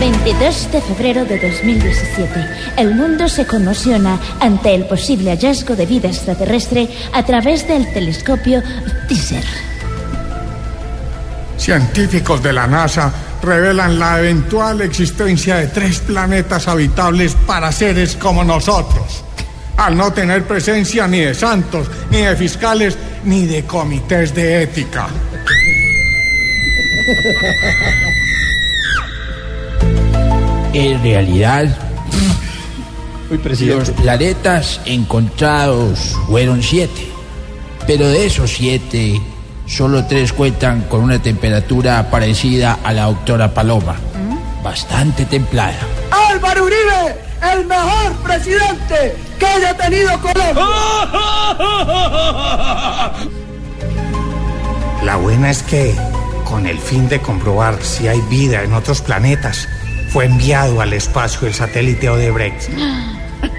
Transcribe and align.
2 0.00 0.72
de 0.72 0.80
febrero 0.80 1.26
de 1.26 1.38
2017, 1.38 2.46
el 2.78 2.94
mundo 2.94 3.28
se 3.28 3.46
conmociona 3.46 4.18
ante 4.40 4.74
el 4.74 4.86
posible 4.86 5.30
hallazgo 5.30 5.76
de 5.76 5.84
vida 5.84 6.08
extraterrestre 6.08 6.88
a 7.12 7.22
través 7.22 7.68
del 7.68 7.92
telescopio 7.92 8.62
Teaser. 9.06 9.44
Científicos 11.58 12.42
de 12.42 12.54
la 12.54 12.66
NASA 12.66 13.12
revelan 13.42 13.98
la 13.98 14.18
eventual 14.20 14.80
existencia 14.80 15.56
de 15.56 15.66
tres 15.66 15.98
planetas 15.98 16.66
habitables 16.66 17.36
para 17.46 17.70
seres 17.70 18.16
como 18.16 18.42
nosotros, 18.42 19.22
al 19.76 19.98
no 19.98 20.14
tener 20.14 20.44
presencia 20.44 21.06
ni 21.06 21.20
de 21.20 21.34
santos, 21.34 21.90
ni 22.10 22.22
de 22.22 22.36
fiscales, 22.36 22.96
ni 23.24 23.44
de 23.44 23.66
comités 23.66 24.34
de 24.34 24.62
ética. 24.62 25.08
En 30.72 31.02
realidad, 31.02 31.66
los 33.60 33.90
planetas 33.90 34.80
encontrados 34.84 36.16
fueron 36.28 36.62
siete, 36.62 37.08
pero 37.88 38.06
de 38.06 38.26
esos 38.26 38.52
siete, 38.52 39.20
solo 39.66 40.04
tres 40.06 40.32
cuentan 40.32 40.82
con 40.82 41.00
una 41.00 41.20
temperatura 41.20 42.08
parecida 42.08 42.78
a 42.84 42.92
la 42.92 43.06
doctora 43.06 43.52
Paloma, 43.52 43.96
bastante 44.62 45.24
templada. 45.24 45.78
Álvaro 46.30 46.64
Uribe, 46.64 47.16
el 47.52 47.66
mejor 47.66 48.12
presidente 48.22 49.16
que 49.40 49.46
haya 49.46 49.76
tenido 49.76 50.10
Colombia. 50.20 50.54
La 55.04 55.16
buena 55.16 55.50
es 55.50 55.64
que, 55.64 55.96
con 56.44 56.66
el 56.66 56.78
fin 56.78 57.08
de 57.08 57.20
comprobar 57.20 57.82
si 57.82 58.06
hay 58.06 58.20
vida 58.30 58.62
en 58.62 58.72
otros 58.72 59.00
planetas, 59.00 59.66
fue 60.10 60.24
enviado 60.24 60.80
al 60.80 60.92
espacio 60.92 61.46
el 61.46 61.54
satélite 61.54 62.08
Odebrecht, 62.08 62.68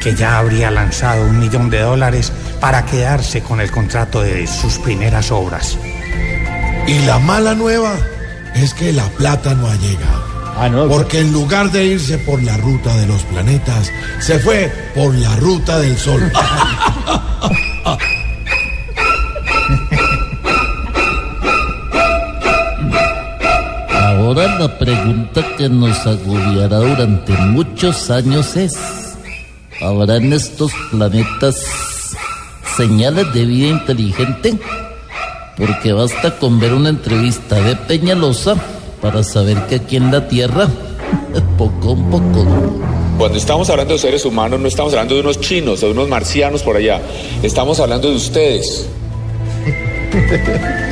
que 0.00 0.14
ya 0.14 0.38
habría 0.38 0.70
lanzado 0.70 1.24
un 1.24 1.38
millón 1.38 1.70
de 1.70 1.80
dólares 1.80 2.32
para 2.60 2.84
quedarse 2.84 3.42
con 3.42 3.60
el 3.60 3.70
contrato 3.70 4.22
de 4.22 4.46
sus 4.46 4.78
primeras 4.78 5.30
obras. 5.30 5.78
Y 6.86 6.98
la 7.06 7.18
mala 7.20 7.54
nueva 7.54 7.94
es 8.54 8.74
que 8.74 8.92
la 8.92 9.08
plata 9.10 9.54
no 9.54 9.68
ha 9.68 9.76
llegado. 9.76 10.32
Porque 10.88 11.20
en 11.20 11.32
lugar 11.32 11.70
de 11.70 11.86
irse 11.86 12.18
por 12.18 12.42
la 12.42 12.56
ruta 12.56 12.94
de 12.96 13.06
los 13.06 13.22
planetas, 13.22 13.90
se 14.18 14.38
fue 14.38 14.70
por 14.94 15.14
la 15.14 15.34
ruta 15.36 15.78
del 15.78 15.96
sol. 15.96 16.20
Ahora 24.32 24.58
la 24.58 24.78
pregunta 24.78 25.44
que 25.58 25.68
nos 25.68 26.06
agobiará 26.06 26.78
durante 26.78 27.32
muchos 27.34 28.10
años 28.10 28.56
es, 28.56 28.72
¿habrá 29.82 30.16
en 30.16 30.32
estos 30.32 30.72
planetas 30.90 31.62
señales 32.74 33.30
de 33.34 33.44
vida 33.44 33.68
inteligente? 33.68 34.58
Porque 35.58 35.92
basta 35.92 36.38
con 36.38 36.58
ver 36.58 36.72
una 36.72 36.88
entrevista 36.88 37.56
de 37.56 37.76
Peñalosa 37.76 38.54
para 39.02 39.22
saber 39.22 39.66
que 39.66 39.74
aquí 39.74 39.96
en 39.96 40.10
la 40.10 40.26
Tierra, 40.26 40.66
poco 41.58 41.92
a 41.92 42.10
poco, 42.10 42.46
Cuando 43.18 43.36
estamos 43.36 43.68
hablando 43.68 43.92
de 43.92 43.98
seres 43.98 44.24
humanos, 44.24 44.58
no 44.58 44.66
estamos 44.66 44.94
hablando 44.94 45.14
de 45.14 45.20
unos 45.20 45.40
chinos 45.40 45.82
o 45.82 45.86
de 45.88 45.92
unos 45.92 46.08
marcianos 46.08 46.62
por 46.62 46.78
allá. 46.78 47.02
Estamos 47.42 47.78
hablando 47.80 48.08
de 48.08 48.16
ustedes. 48.16 48.88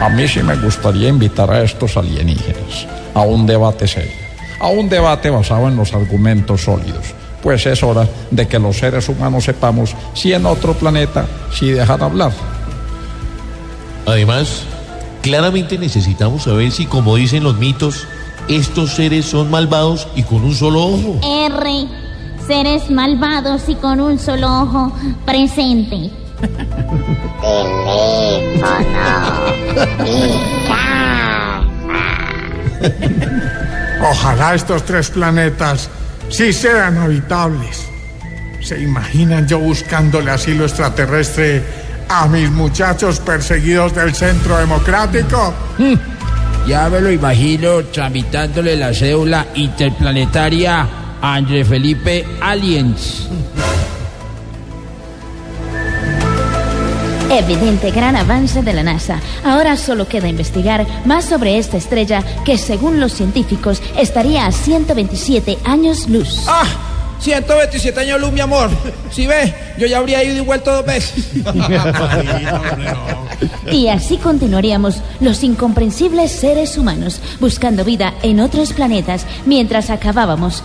A 0.00 0.08
mí 0.08 0.28
sí 0.28 0.42
me 0.42 0.54
gustaría 0.56 1.08
invitar 1.08 1.50
a 1.50 1.62
estos 1.62 1.96
alienígenas 1.96 2.86
a 3.14 3.22
un 3.22 3.46
debate 3.46 3.88
serio, 3.88 4.12
a 4.60 4.68
un 4.68 4.88
debate 4.88 5.28
basado 5.28 5.66
en 5.66 5.76
los 5.76 5.92
argumentos 5.92 6.62
sólidos. 6.62 7.14
Pues 7.42 7.66
es 7.66 7.82
hora 7.82 8.08
de 8.30 8.46
que 8.46 8.58
los 8.58 8.78
seres 8.78 9.08
humanos 9.08 9.44
sepamos 9.44 9.94
si 10.14 10.32
en 10.32 10.46
otro 10.46 10.74
planeta 10.74 11.26
sí 11.52 11.70
dejan 11.70 12.02
hablar. 12.02 12.32
Además, 14.06 14.62
claramente 15.20 15.78
necesitamos 15.78 16.44
saber 16.44 16.70
si, 16.70 16.86
como 16.86 17.16
dicen 17.16 17.42
los 17.42 17.58
mitos, 17.58 18.06
estos 18.48 18.94
seres 18.94 19.26
son 19.26 19.50
malvados 19.50 20.06
y 20.14 20.22
con 20.22 20.44
un 20.44 20.54
solo 20.54 20.86
ojo. 20.86 21.20
R. 21.22 21.88
Seres 22.46 22.88
malvados 22.90 23.68
y 23.68 23.74
con 23.74 24.00
un 24.00 24.18
solo 24.18 24.62
ojo 24.62 24.92
presente. 25.26 26.10
Ojalá 34.10 34.54
estos 34.54 34.84
tres 34.84 35.10
planetas 35.10 35.88
sí 36.28 36.52
sean 36.52 36.98
habitables. 36.98 37.86
¿Se 38.60 38.80
imaginan 38.80 39.46
yo 39.46 39.58
buscándole 39.58 40.30
asilo 40.30 40.64
extraterrestre 40.64 41.62
a 42.08 42.26
mis 42.26 42.50
muchachos 42.50 43.20
perseguidos 43.20 43.94
del 43.94 44.14
Centro 44.14 44.58
Democrático? 44.58 45.54
Ya 46.68 46.90
me 46.90 47.00
lo 47.00 47.10
imagino 47.10 47.82
tramitándole 47.84 48.76
la 48.76 48.92
cédula 48.92 49.46
interplanetaria 49.54 50.86
a 51.22 51.34
André 51.34 51.64
Felipe 51.64 52.26
Aliens. 52.42 53.26
Evidente 57.30 57.90
gran 57.90 58.16
avance 58.16 58.62
de 58.62 58.72
la 58.72 58.82
NASA. 58.82 59.20
Ahora 59.44 59.76
solo 59.76 60.08
queda 60.08 60.28
investigar 60.28 60.86
más 61.04 61.26
sobre 61.26 61.58
esta 61.58 61.76
estrella 61.76 62.24
que 62.44 62.56
según 62.56 63.00
los 63.00 63.12
científicos 63.12 63.82
estaría 63.98 64.46
a 64.46 64.52
127 64.52 65.58
años 65.64 66.08
luz. 66.08 66.44
¡Ah! 66.46 66.64
127 67.20 68.00
años 68.00 68.20
luz, 68.20 68.32
mi 68.32 68.40
amor. 68.40 68.70
Si 69.10 69.26
ve, 69.26 69.54
yo 69.76 69.86
ya 69.86 69.98
habría 69.98 70.24
ido 70.24 70.36
y 70.36 70.40
vuelto 70.40 70.72
dos 70.72 70.86
veces. 70.86 71.26
Y 73.70 73.88
así 73.88 74.16
continuaríamos 74.16 75.02
los 75.20 75.44
incomprensibles 75.44 76.32
seres 76.32 76.78
humanos 76.78 77.20
buscando 77.38 77.84
vida 77.84 78.14
en 78.22 78.40
otros 78.40 78.72
planetas 78.72 79.26
mientras 79.44 79.90
acabábamos 79.90 80.64